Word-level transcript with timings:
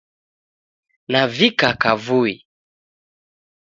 Navika 1.11 1.69
kavui 1.81 2.35